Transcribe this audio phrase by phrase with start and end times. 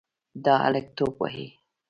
[0.43, 1.47] دا هلک توپ وهي.